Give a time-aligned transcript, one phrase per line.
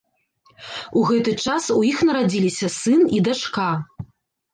[1.01, 3.67] У гэты час у іх нарадзіліся сын і дачка.